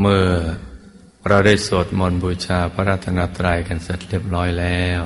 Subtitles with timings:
[0.00, 0.24] เมื่อ
[1.28, 5.02] เราได้สวดมนต์บูชาพระรัตนตรัยกันเสร็จเรียบร้อยแล้ว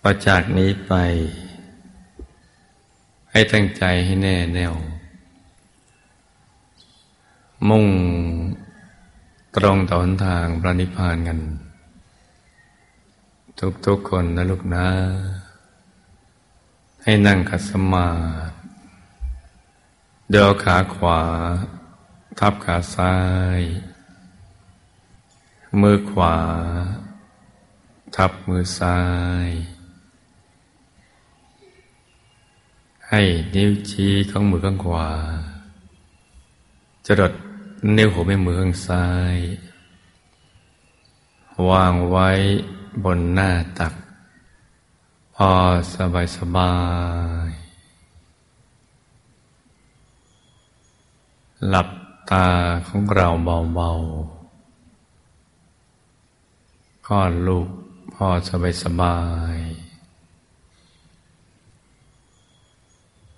[0.00, 0.92] พอจากนี้ไป
[3.30, 4.74] ให้ตั้งใจให้แน่แน่ว
[7.68, 7.86] มุ่ง
[9.56, 11.38] ตรงต่อหนทางพระนิพพานกัน
[13.86, 14.86] ทุกๆคนนะลูกนะ
[17.02, 18.08] ให้นั่งขัดสมา
[18.50, 18.54] ธิ
[20.30, 21.20] เดินขาขวา
[22.38, 23.16] ทับขาซ้า
[23.58, 23.60] ย
[25.80, 26.36] มือขวา
[28.16, 29.00] ทับมือซ้า
[29.46, 29.48] ย
[33.08, 33.22] ให้
[33.54, 35.08] นิ้วชี้ของมือข้างขวา
[37.06, 37.32] จรด
[37.96, 39.36] นิ้วหัวแม่มือข้างซ้าย
[41.70, 42.28] วางไว้
[43.04, 43.94] บนหน้าตัก
[45.34, 45.50] พอ
[45.94, 46.74] สบายสบา
[47.48, 47.50] ย
[51.70, 51.88] หลับ
[52.30, 52.48] ตา
[52.88, 53.28] ของเรา
[53.74, 54.36] เบาๆ
[57.06, 57.68] คลอดลูก
[58.14, 59.18] พอสบายสบา
[59.54, 59.56] ย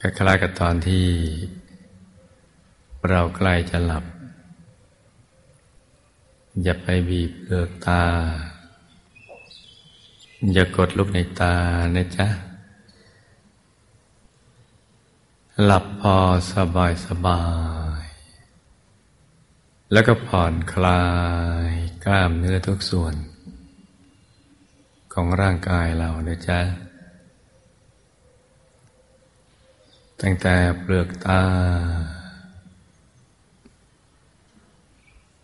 [0.01, 1.07] คล้ายๆกับตอนที่
[3.09, 4.05] เราใกล้จะหลับ
[6.63, 8.05] อย่าไปบีบเลือกตา
[10.53, 11.55] อย่ากดลูกในตา
[11.95, 12.29] นะจ๊ะ
[15.65, 16.17] หลับพอ
[16.53, 17.41] สบายสบา
[17.77, 17.78] ย
[19.93, 21.05] แล้วก็ผ่อนคลา
[21.71, 21.73] ย
[22.05, 23.15] กล้ามเนื้อทุกส่วน
[25.13, 26.61] ของร่างกายเรานะจ๊ะ
[30.21, 31.43] ตั้งแต่เปลือกตา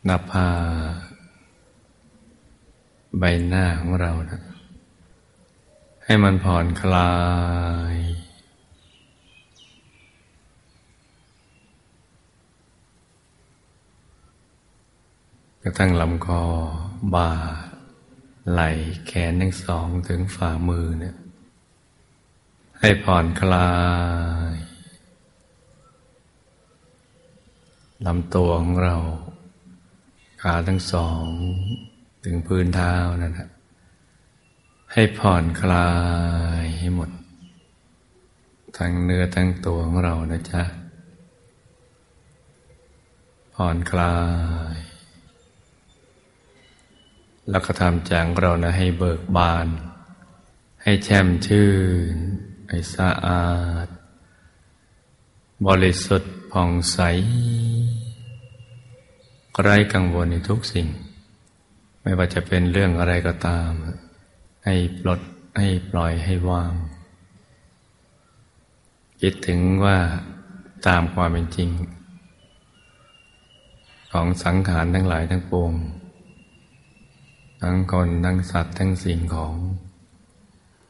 [0.05, 0.49] หน้าผา
[3.19, 4.41] ใบหน้าของเรานะ
[6.05, 7.13] ให้มันผ่อนคลา
[7.95, 7.97] ย
[15.67, 16.43] กระทั่งลำคอ
[17.15, 17.31] บ่า
[18.51, 18.71] ไหล่
[19.07, 21.17] แขนทั้งสองถึงฝ่ามือเนี่ย
[22.81, 23.73] ให้ผ่อนคลา
[24.53, 24.55] ย
[28.07, 28.97] ลำตัวของเรา
[30.43, 31.27] ขาทั้งสอง
[32.25, 33.49] ถึงพื้นเท้านั่นแหละ
[34.93, 35.91] ให้ผ่อนคลา
[36.63, 37.11] ยให้หมด
[38.77, 40.63] ทั้งเนื้อทั้งตัวของเรานะจ๊ะ
[43.55, 44.17] ผ่อนคลา
[44.75, 44.77] ย
[47.51, 49.69] แล้วก็ทำจากเรานะให้เบิกบาน
[50.83, 51.71] ให้แช่มชื่
[52.15, 52.17] น
[52.69, 53.53] ให้สะอา
[53.85, 53.87] ด
[55.67, 56.99] บริสุทธิ์ผ่องใส
[59.61, 60.89] ไร้กังวลในทุกสิ่ง
[62.03, 63.71] ไม่ว่าจะเป็นเรื่องอะไรก็ตาม
[64.65, 65.21] ให้ปลด
[65.59, 66.73] ให้ปล่อยให้วาง
[69.21, 69.99] คิดถึงว่า
[70.87, 71.71] ตามความเป็นจริง
[74.13, 75.73] ของสังขารทั้งหลายทั้งปวง
[77.67, 79.55] ทั้งคนทั้งสัตว์ทั้งสิ่งของ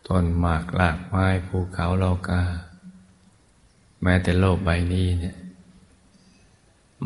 [0.09, 2.43] ต้นหมากหลากไม้ภูเขาโลกา
[4.03, 5.37] แม้แต่โลกใบนี้เนี่ย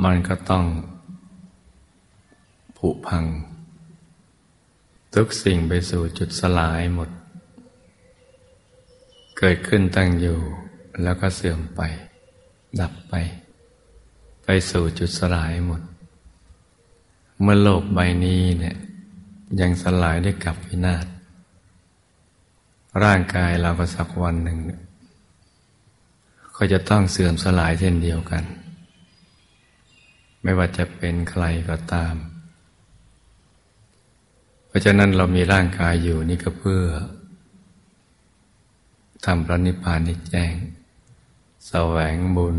[0.02, 0.64] มันก็ต้อง
[2.76, 3.24] ผุพัง
[5.14, 7.10] ทุกสิ่งไปสู่จุดสลายหมด
[9.38, 10.38] เกิดขึ้นตั้งอยู่
[11.02, 11.80] แล้วก็เสื่อมไป
[12.80, 13.14] ดับไป
[14.44, 15.82] ไปสู่จุดสลายหมด
[17.40, 18.76] เมื่อโลกใบนี้เนี่ย
[19.60, 21.06] ยังสลายได้กับวินาศ
[23.04, 24.59] ร่างกายเราก็สักวันหนึ่ง
[26.56, 28.44] ก็จะต้องเสื่อมสลายเช่นเดียวกัน
[30.42, 32.14] ไม่ว่าจะเป็นใครก็ตาม
[34.66, 36.84] เพราะฉะนั้นเรามีร่างกายอยู่นี่ก็เพื่อ
[39.25, 40.54] ทำพระนิพพานให้แจ้ง
[41.69, 42.58] แสวงบุญ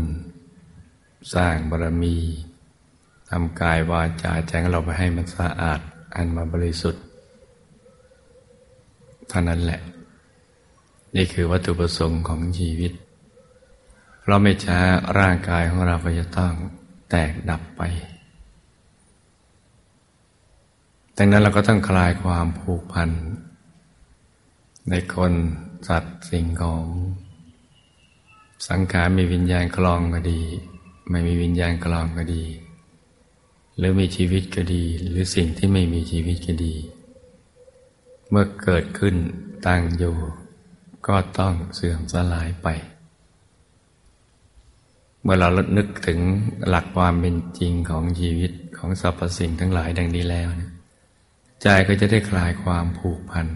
[1.34, 2.18] สร้างบารมี
[3.28, 5.80] ทำกายวาจาแจ้งเราไปให้มันสะอาด
[6.14, 7.02] อันมาบริสุทธิ์
[9.28, 9.80] เท่านั้นแหละ
[11.16, 12.92] นี่คือวัตถุประสงค์ของชีวิต
[14.20, 14.78] เพราะไม่ช้า
[15.18, 16.52] ร่างกายของเราก็จะต้อง
[17.10, 17.82] แตกดับไป
[21.16, 23.10] ดังนั้นเราก็ต้องคลายความผูกพัน
[24.90, 25.32] ในคน
[25.88, 26.84] สัตว์สิ่งของ
[28.68, 30.42] สังขารมีวิญญาณคลองก็ดี
[31.10, 32.42] ไม่มีวิญญาณคลองก็ดี
[33.80, 36.74] หรือมีชีวิตก็ดี หรือสิ่งที่ไม่มีชีวิตก็ดี
[38.28, 39.14] เมื่อเกิดขึ้น
[39.66, 40.16] ตั้งอยู่
[41.06, 42.68] ก็ต้องเสื่อมสลายไป
[45.22, 46.20] เมื่อเราลดนึกถึง
[46.68, 50.48] หลักความเป็นจริงของชีวิตของสรรพสิ่งทั้งหลายดังนี้แล้ว
[51.62, 53.46] ใจก็จะได้คลายความผูกพัน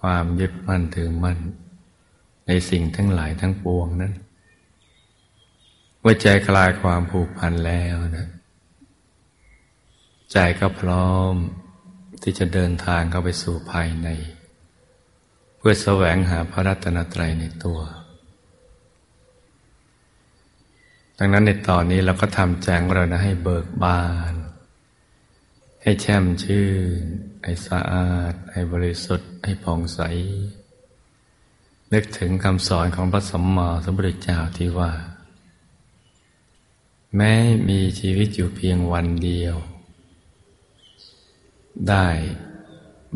[0.00, 1.38] ความยึดมั่นถือมั่น
[2.46, 4.12] ในสิ่งทั้งหลายทั้งปวงนั้น
[6.02, 8.28] ว่าใจคลายความผูกพันแล้วนะ
[10.36, 11.34] ใจก็พร้อม
[12.22, 14.08] ที่จะเดินทางเข้าไปสู่ภายใน
[15.56, 17.80] เพื่อแสวงหาพระรัตนตรัยในตัว
[21.18, 24.34] ดังนั้นในตอนนี้เราก็ทำแจงเรานะให้เบิกบาน
[25.82, 26.68] ให้แช่มชื่
[27.00, 27.02] น
[27.44, 30.00] ให้สะอาด ให้บริสุทธิ์ ให้ผ่องใส
[31.92, 34.92] นึกถึงคำสอนของพระสัมมาสัมพุทธเจ้าที่ว่า
[37.16, 37.32] แม้
[37.68, 39.56] มีชีวิตอยู่เพียงวันเดียว
[41.88, 42.06] ได้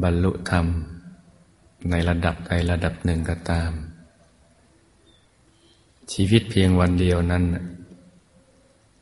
[0.02, 0.66] บรรลุธรรม
[1.90, 3.72] ในระดับใดระดับหนึ่งก็ตาม
[6.12, 7.44] ชีวิตเพียงวันเดียวนั้น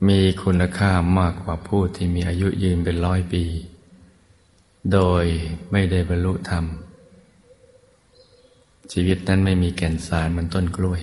[0.08, 3.44] มีคุณค่ามากกว่าผู้ที่มีอายุยืนเป็นร้อยปี
[4.92, 5.24] โดย
[5.72, 6.64] ไม่ได้บรรลุธรรม
[8.92, 11.02] ชีวิตนั้นไม่มีแก่นสารมันต้นกล้วย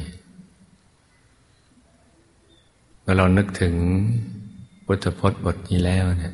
[3.02, 3.76] เมื่อเรานึกถึง
[4.86, 6.34] พุทธพจน์บทนี้แล้วเนี่ย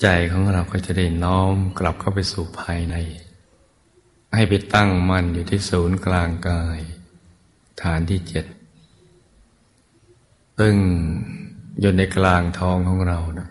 [0.00, 2.96] ใจของเราก็จะได้น้อมกลับเข้าไปสู่ภายใน
[4.34, 6.78] ให้ไปตั้งมั่นอยู่ที่ศูนย์กลางกาย
[7.82, 8.46] ฐานที่เจ็ด
[10.58, 10.76] ซึ่ง
[11.80, 13.48] อยู่ในกลางท้องของเรานะ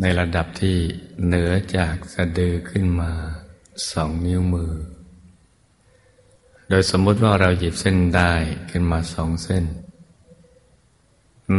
[0.00, 0.76] ในระดับที่
[1.24, 3.12] เหนือจากสะดือขึ้นมา
[3.90, 4.72] สองนิ้วมือ
[6.68, 8.32] โดยสมมติว่าเราหยิบเส้นได้
[8.70, 9.64] ขึ้นมาสองเส้น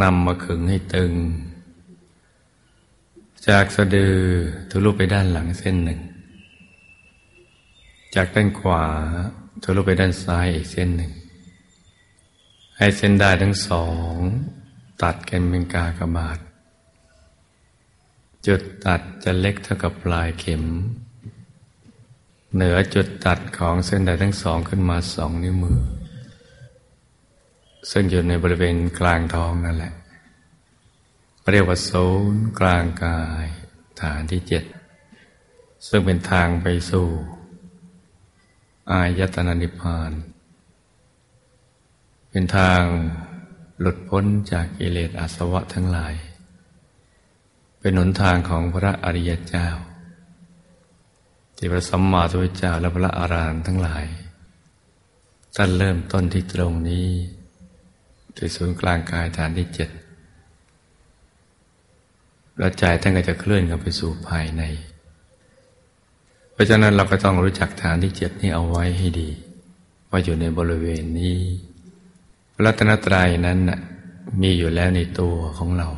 [0.01, 1.13] นำมาขึงให้ตึง
[3.49, 4.15] จากสะดือ
[4.69, 5.99] ทะลุไปด้านหลังเส้นหนึ่ง
[8.15, 8.85] จากด้านขวา
[9.63, 11.11] ทะลุไปด้านซ้ายอีกเส้นหนึ่ง
[12.77, 14.13] ให้เส้นได้ทั้งสอง
[15.03, 16.39] ตัดกันเป็นกากบาท
[18.47, 20.63] จุดตัดจะเล็กเท่ากับปลายเข็ม
[22.53, 25.79] เหนือจุดตัดของเส้นได้ทั้งสองขึ้นมาสองนิ้วมือ
[27.91, 29.93] ซึ่งอยู่ในบริเวณกลางท้องนั่นแหละ
[31.51, 33.45] เรียกว่าศูนย์กลางกาย
[34.01, 34.63] ฐานที่เจ็ด
[35.87, 37.07] ซึ่งเป็นทางไปสู่
[38.91, 40.11] อายตนะนิพพาน
[42.29, 42.81] เป็นทาง
[43.79, 46.13] หลุดพ้นจากกิเลสอาสวะทั้งหลาย
[47.79, 49.69] เป็นหนทางของพระอริยเจ้า
[51.55, 54.05] ที่พระสัมมาสัมพุทธเจ้าและพระอารามทั้งหลาย
[55.55, 57.09] ท่านเริ่มต้นที่ตรงนี้
[58.35, 59.89] ที่ศูนย์กลางกายฐานที่เจ็ด
[62.57, 64.63] แล้วใจท่านก็จะเคลื่อนเข้าไปสู่ภายใน
[66.51, 69.29] เพราะฉะนั้นเราก็ต้องรู้จักฐานที่เจ็ดนี้เอาไว้ให้ดี
[70.09, 71.39] ว่าอยู่ในบริเวณนี้
[72.63, 73.59] รัตนตรัยนั้น
[74.41, 75.89] มีอยู่แล้วในตัวของเรา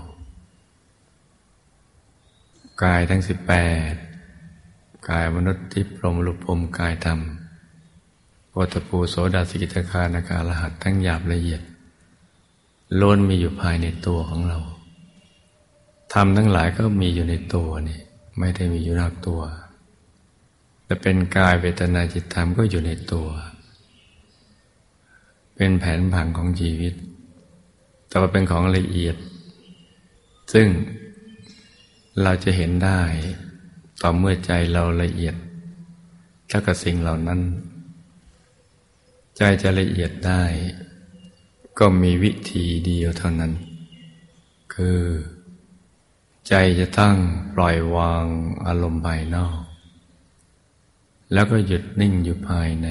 [2.83, 3.53] กายทั้งสิบแป
[3.91, 3.93] ด
[5.09, 7.19] กายมนุษย์ที่พรหมลุพรมกายธรรม
[8.49, 11.61] โพธภูโสดาสิกิตาคานาคาลหัสทั้งหยาบละเอียด
[13.01, 14.59] ล้นมีอยู่ภายในตัวของเรา
[16.13, 17.99] ธรรมทั้งหลายก็มีอยู่ในตัวนี่
[18.39, 19.41] ไม่ได้มีอยู่นอกตัว
[20.85, 23.27] แต่เป็นกายเวทนาจิตธรรมก็อยู่ในตัว
[25.55, 26.93] เป็นแผนผังของชีวิต
[28.07, 29.15] แต่ว่าเป็นของละเอียด
[30.53, 30.67] ซึ่ง
[32.21, 33.01] เราจะเห็นได้
[34.01, 35.35] ต่อเมื่อใจเราละเอียด
[36.49, 37.41] แล้วกับสิ่งเหล่านั้น
[39.37, 40.43] ใจจะละเอียดได้
[41.79, 43.51] ก็มีวิธีเดียวเท่านั้น
[44.73, 44.99] คือ
[46.49, 47.17] ใจจะตั้ง
[47.55, 48.25] ปล่อยวาง
[48.65, 49.59] อารมณ์ภายนอก
[51.33, 52.87] แล้วก็หยุดนิ่งอยู่ภายใน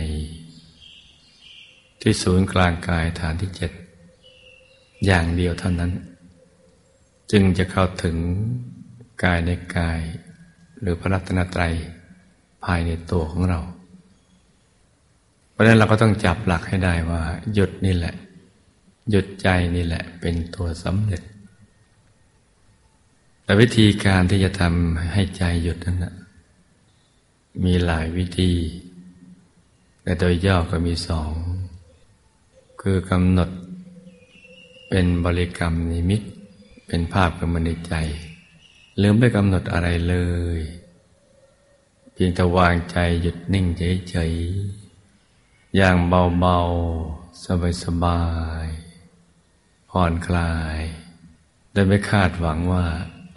[2.01, 3.73] ที่ศูนย์กลางกายฐานที่เจ็ด
[5.07, 5.93] อย่างเดียวเท่านั้น
[7.33, 8.17] จึงจะเข้าถึง
[9.25, 10.01] กายในกาย
[10.81, 11.75] หรือพระรัตนตรัย
[12.65, 13.61] ภายในตัวของเรา
[15.51, 17.23] เพราะนั้นเราก็ต้องจับหลักให้ได้ว่า
[17.55, 18.15] หยุดนี่แหละ
[19.11, 21.23] หยุดใจนี่แหละเป็นตัวสำเร็จ
[23.49, 26.15] แต่วิธีการที่จะทำให้ใจหยุดนั้นนะ
[27.65, 28.53] มีหลายวิธี
[30.03, 31.33] แต่โดยย่อก็มีสอง
[32.81, 33.51] คือกำหนด
[34.89, 36.23] เป็นบริกรรมนิมิต
[36.87, 37.95] เป็นภาพกำมันในใจ
[39.01, 40.17] ลืมไม่กำหนดอะไรเล
[40.59, 40.61] ย
[42.13, 43.67] เพียงแต่วางใจหยุดนิ่ง
[44.11, 48.23] เฉยๆ อย่างเบาๆ สบา
[48.65, 50.79] ยๆ ผ่อนคลาย
[51.73, 52.87] โดยไม่คาดหวังว่า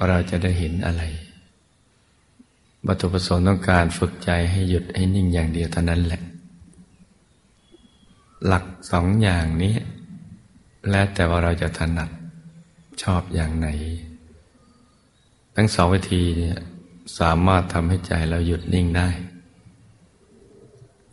[0.10, 1.04] เราจะได้เห็นอะไร
[2.88, 6.22] วัตถุประสงค์ต้องการฝึกใจให้หยุดให้นิ่งอย่างเดียวเท่านั้นแหละ
[8.46, 9.76] หลักสองอย่างนี้
[10.90, 12.10] แล้วแต่ว่าเราจะถนัด
[13.02, 13.68] ชอบอย่างไหน
[15.56, 16.58] ทั้งสองวิธีเนี่ย
[17.20, 19.10] สามารถทำให้ใจเราหยุดนิ่งได้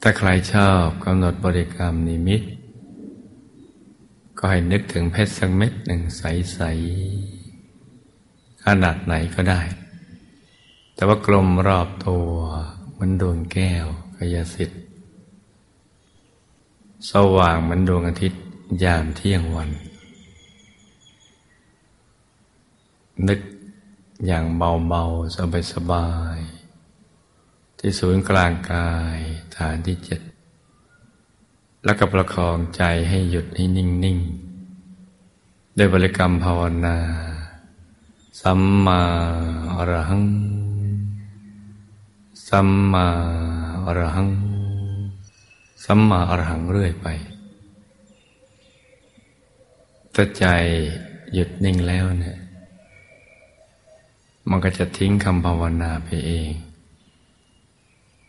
[0.02, 2.42] ถ้าใครชอบกำหนดบริกรรมนิมิต
[4.38, 7.37] ก็ให้นึกถึงเพชรสักเม็ดหนึ่งใสๆ
[8.68, 9.60] ขนาดไหนก็ได้
[10.94, 12.28] แต่ว่ากลมรอบตัว
[12.98, 14.80] มันดวงแก้วกายสิทธิ์
[17.10, 18.42] สว่างเหมือนดวงอาทิตย์
[18.82, 19.70] ยามเที่ยงวัน
[23.28, 23.40] นึก
[24.26, 25.36] อย่างเบาๆ
[25.72, 29.18] สบายๆ ที่ศูนย์กลางกาย
[29.56, 30.20] ฐานที่เจ็ด
[31.84, 34.18] แล้วก็ประคองใจให้หยุดให้นิ่ง
[34.98, 36.98] ๆ ด้วยบริกรรมภาวนา
[38.40, 39.00] สัมมา
[39.76, 40.24] อรหัง
[42.48, 43.06] สัมมา
[43.86, 44.30] อรหัง
[45.84, 47.06] สัมมาอรหังเรื่อยไป
[50.14, 50.44] ถ้าใจ
[51.32, 52.38] หยุดนิ่งแล้วเนี่ย
[54.48, 56.50] มันก็จะทิ้งคำภาวนาไปเอง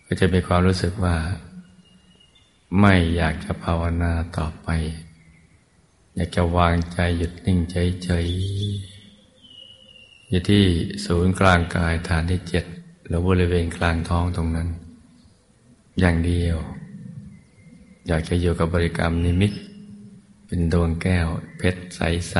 [0.05, 1.15] ก็จะมีความรู้สึกว่า
[2.79, 4.67] ไม่อยากจะภาวนาต่อไป
[6.15, 8.98] อยากจะวางใจหยุดนิ่งเฉยๆ
[10.29, 10.63] อยู่ที่
[11.05, 12.65] ศูนย์กลางกายฐานที่เจ็ด
[13.05, 14.67] หรือบริเวณกลางท้องตรงนั้น
[15.99, 16.57] อย่างเดียว
[18.07, 19.51] อยากจะอยู่กับบริกรรมนิมิต
[20.45, 22.35] เป็นดวงแก้วเพชรใส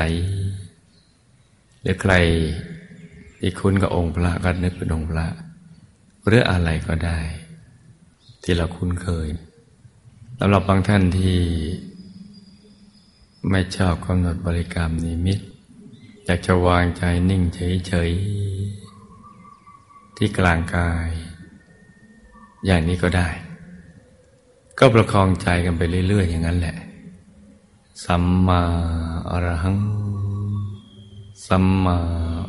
[0.83, 2.13] ๆ หรือใคร
[3.39, 5.27] ที่คุ้นกับองค์พระก็นึกเป็นองค์พระ
[6.25, 7.19] หรืออะไรก็ได้
[8.43, 9.27] ที่เราคุ้นเคย
[10.39, 11.37] สำหรับบางท่านที่
[13.49, 15.39] ไม่ชอบกำหนดบริกรรมนิมิต
[16.31, 21.09] อยากจะวางใจนิ่งเฉยๆที่กลางกาย
[22.65, 23.29] อย่างนี้ก็ได้
[24.79, 26.77] ก็ประคองใจกันไปเรื่อย ๆ อย่างนั้นแหละ
[28.05, 28.61] สัมมา
[29.29, 29.79] อรหัง
[31.47, 31.97] สัมมา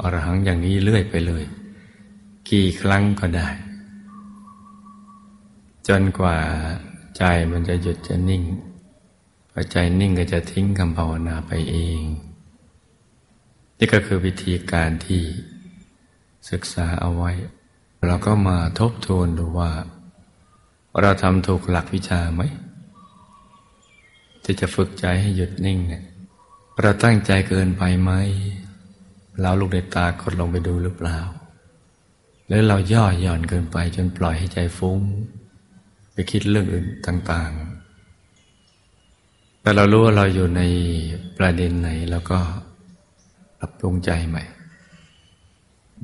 [0.02, 1.44] อรหังอย่างนี้เรื่อยไปเลย
[2.50, 3.48] กี่ครั้งก็ได้
[5.88, 6.36] จนกว่า
[7.16, 8.42] ใจมันจะหยุดจะนิ่ง
[9.52, 12.02] พอใจนิ่งก็จะทิ้งคำภาวนาไปเอง
[13.82, 15.22] นี่ก็คือวิธีการที่
[16.50, 17.30] ศึกษาเอาไว้
[18.06, 19.70] เราก็มาทบทวนดูว่า
[21.00, 22.42] เราทำถูกหลักวิชาไหม
[24.44, 26.04] ที่จะฝึกใจให้หยุดนิ่งเนี่ย
[26.80, 28.12] เราตั้งใจเกินไปไหม
[29.40, 31.18] เราลูกในตากดลงไปดูหรือเปล่า
[32.46, 35.00] หรือเราย่อหย่อนเกินไปจนปล่อยให้ใจฟุ้ง
[36.12, 37.52] ไปคิดเรื่องอื่นต่าง
[38.76, 40.62] ๆ แต่เรารู้ว่าเราอยู่ใน
[41.38, 42.38] ประเด็นไหนแล้วก็
[43.60, 44.44] ปรับปรุงใจใหม่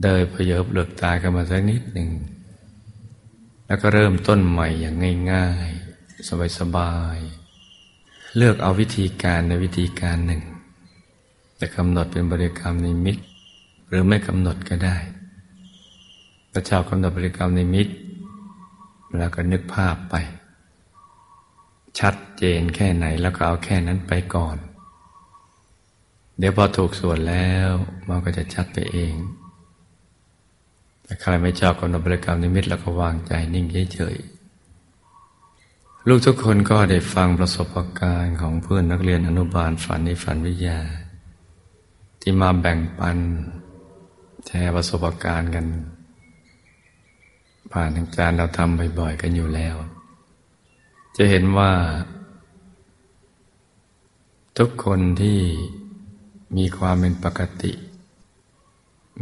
[0.02, 2.10] เดินพยบเลือกตากันมาสักนิดหนึ่ง
[3.66, 4.96] แล้วก็เริ่มต้นใหม่อย่าง
[5.32, 10.42] ง่าย ๆ สบายๆ เลือกเอาวิธีการในวิธีการหนึ่ง
[11.60, 13.16] จะกำหนดเป็นบริกรรมในมิต
[13.88, 14.96] หรือไม่กำหนดก็ได้
[16.52, 17.88] พระเจ้ากำหนดบริกรรมในมิต
[19.16, 20.14] แล้วก็นึกภาพไป
[21.98, 24.56] ชัดเจนแค่ไหนแล้วก็เอาแค่นั้นไปก่อน
[26.38, 27.70] เดี๋ยวพอถูกส่วนแล้ว
[28.08, 29.14] มันก็จะชัดไปเอง
[31.02, 40.78] แต่ใครไม่ชอบกำหนดบริกรรมนิมิตแล้วก็วางใจนิ่งเฉยๆลูกทุกคนก็ได้ฟังประสบการณ์ของเพื่อนนักเรียนอนุบาลฝันในฝันวิทยา
[42.20, 43.18] ที่มาแบ่งปัน
[44.46, 45.66] แชร์ประสบการณ์กัน
[47.72, 49.74] ผ่านทางการเราทำบ่อยๆกันอยู่แล้ว
[51.16, 51.72] จะเห็นว่า
[54.58, 55.40] ทุกคนที่
[56.56, 57.72] มีความเป็นปกติ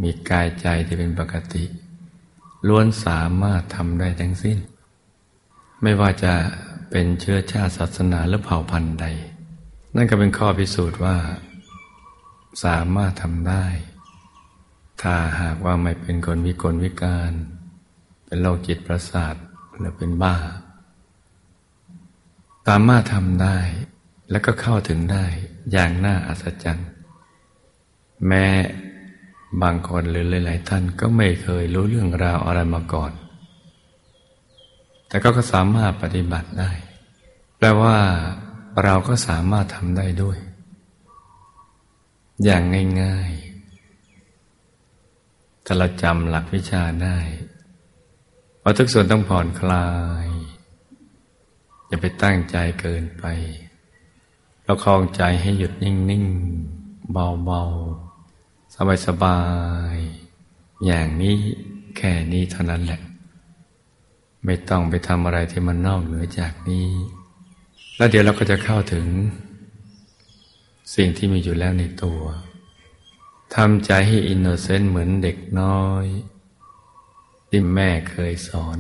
[0.03, 1.65] มีกายใจที่เป็นปกติ
[2.69, 4.59] ล้วนสามารถทำได้ทั้งสิ้น
[5.83, 6.35] ไม่ว่าจะ
[6.91, 9.07] เป็นเชื้อชาติศาสนาหรือเผ่าพันธุ์ใด
[9.97, 11.17] นั่นก็เป็นข้อพิสูจน์ว่า
[12.65, 13.67] สามารถทำได้
[15.03, 17.33] ถ้าหากว่าไม่เป็นคนวิกลวิการ
[18.27, 19.35] เป็นโรคจิตประสาท
[19.79, 20.37] หรือเป็นบ้า
[22.67, 23.59] สามารถทำได้
[24.31, 25.25] แล้วก็เข้าถึงได้
[25.73, 26.89] อย่างน่าอัศจรรย์
[28.27, 28.47] แม้
[29.63, 33.13] บางคนหรือหลาย ๆ ท่านก็ไม่เคยรู้เรื่องราวอะไรมาก่อน
[35.09, 36.71] แต่ก็ก็สามารถปฏิบัติได้
[37.59, 37.97] แปลว่า
[38.85, 40.39] เราก็สามารถทำได้ด้วย
[42.45, 42.63] อย่าง
[43.03, 43.31] ง่าย
[44.69, 47.19] ๆ ถ้าเราจำหลักวิชาได้
[48.61, 49.89] พอทุกส่วนต้องผ่อนคลา
[50.25, 50.27] ย
[51.87, 53.25] อย่าไปตั้งใจเกินไป
[54.65, 58.75] เราคลองใจให้หยุดนิ่ง ๆ เบาๆ
[59.07, 59.41] สบา
[59.95, 61.37] ยๆ อย่างนี้
[61.97, 63.01] แค่นี้เท่านั้นแหละ
[64.45, 66.89] ไม่ต้องไปทำอะไรที่มันนอกเหนือจากนี้
[67.97, 69.07] แล้วเดี๋ยวเราก็จะเข้าถึง
[70.95, 72.23] สิ่งที่มีอยู่แล้วในตัว
[73.55, 76.05] ทำใจให้ innocent เหมือนเด็กน้อย
[77.49, 78.79] ที่แม่เคยสอน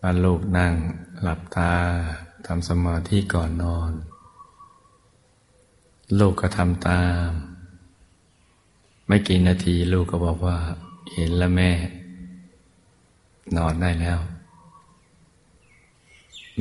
[0.00, 0.74] ว่าลูกนั่ง
[1.22, 1.74] หลับตา
[2.46, 3.92] ทำสมาธิก่อนนอน
[6.16, 7.30] ลูกก็ทำตาม
[9.06, 10.56] ไม่กี่นาทีลูกก็บอกว่า
[11.14, 11.70] เห็นแล้วแม่
[13.56, 14.18] นอนได้แล้ว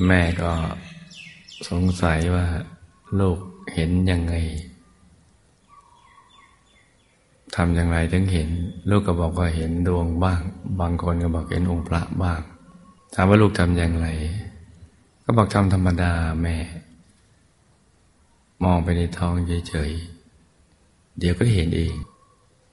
[0.08, 0.52] แม่ก็
[1.70, 2.46] สงสัยว่า
[3.20, 3.38] ลูก
[3.74, 4.36] เห็นยังไง
[7.56, 8.50] ทำอย่างไรถึงเห็น
[8.90, 10.42] ลูกก็บอกว่าเห็นดวงบ้าง
[10.80, 12.42] บางคนก็บอกเห็นองค์พระบ้าง
[13.14, 14.08] ถามว่าลูกทำอย่างไร
[15.24, 16.12] ก็บอกทำธรรมดา
[16.44, 16.56] แม่
[18.64, 19.34] มองไปในท้อง
[19.70, 21.96] เฉยๆ เดี๋ยวก็เห็นเอง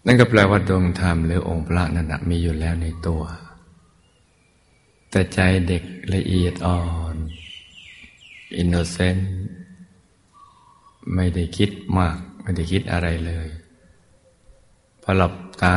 [0.06, 3.22] นั่นก็แปลว่าดวงธรรมหรือองค์พระนั่นมีอยู่แล้วในตัว
[5.10, 5.38] แต่ใจ
[5.68, 5.82] เด็ก
[6.14, 6.82] ละเอียดอ่อ
[7.14, 7.16] น
[8.56, 9.34] innocent
[11.14, 13.48] ไม่ได้คิดมาก ไม่ได้คิดอะไรเลย
[15.02, 15.76] พอหลับตา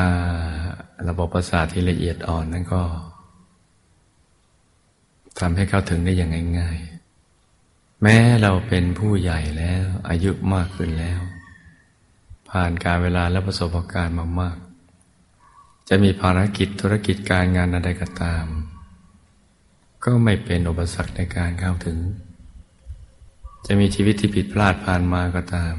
[1.07, 2.83] ระบบประสาทที่ละเอียดอ่อนนั่นก็
[5.39, 6.96] ทำให้เข้าถึงได้อย่างง่ายๆ
[8.01, 11.19] แม้เราเป็นผู้ใหญ่แล้ว อายุมากขึ้นแล้ว
[12.49, 14.57] ผ่านการเวลาและประสบการณ์มามาก
[15.89, 18.45] จะมีภารกิจธุรกิจการงานอะไรก็ตาม
[20.05, 21.97] ก็ไม่เป็นอุปสรรคในการเข้าถึง
[23.65, 25.75] จะมีชีวิตที่ผิดพลาดผ่านมาก็ตาม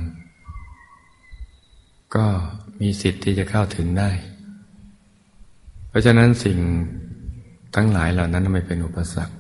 [2.15, 2.27] ก็
[2.81, 4.11] มีสิทธิ์ที่จะเข้าถึงได้
[5.89, 6.59] เพราะฉะนั้นสิ่ง
[7.75, 9.35] ทั้งหลายเหล่านั้นไม่เป็นอุปสรรค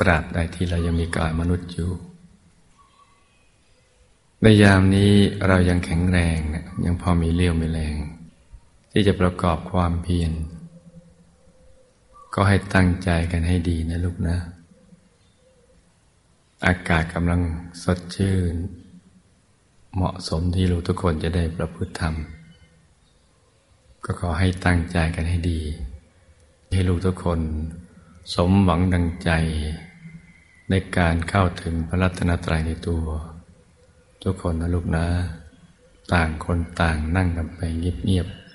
[0.00, 1.90] ตราบใดที่เรายังมีกายมนุษย์อยู่
[4.42, 5.12] ในยามนี้
[5.46, 6.38] เรายังแข็งแรง
[6.84, 7.96] ยังพอมีเลี้ยวมีแรง
[8.92, 10.32] ที่จะประกอบความเพียร
[12.34, 14.36] ก็ให้ตั้งใจกันให้ดีนะลูกนะ
[16.66, 17.42] อากาศกำลัง
[17.82, 18.54] สดชื่น
[19.94, 22.14] เหมาะสมที่ลูกทุกคนจะได้ประพฤติธรรม
[24.04, 25.60] ก็ขอให้ตั้งใจกันให้ดี
[26.72, 27.40] ให้ลูกทุกคน
[28.34, 29.30] สมหวังดังใจ
[30.70, 33.04] ในการเข้าถึงพระรัตนตรัยในตัว
[34.28, 35.06] ทุกคนนะลูกนะ
[36.14, 38.45] ต่างคนต่างนั่งกันไปเงียบๆ